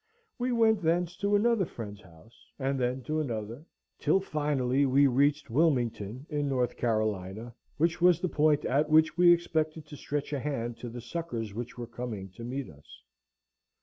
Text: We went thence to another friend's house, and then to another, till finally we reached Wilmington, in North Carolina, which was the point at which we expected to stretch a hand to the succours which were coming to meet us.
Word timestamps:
We 0.39 0.51
went 0.51 0.81
thence 0.81 1.15
to 1.17 1.35
another 1.35 1.63
friend's 1.67 2.01
house, 2.01 2.47
and 2.57 2.79
then 2.79 3.03
to 3.03 3.19
another, 3.19 3.67
till 3.99 4.19
finally 4.19 4.83
we 4.87 5.05
reached 5.05 5.51
Wilmington, 5.51 6.25
in 6.27 6.49
North 6.49 6.75
Carolina, 6.75 7.53
which 7.77 8.01
was 8.01 8.19
the 8.19 8.27
point 8.27 8.65
at 8.65 8.89
which 8.89 9.15
we 9.15 9.31
expected 9.31 9.85
to 9.85 9.95
stretch 9.95 10.33
a 10.33 10.39
hand 10.39 10.77
to 10.77 10.89
the 10.89 11.01
succours 11.01 11.53
which 11.53 11.77
were 11.77 11.85
coming 11.85 12.29
to 12.29 12.43
meet 12.43 12.67
us. 12.67 13.03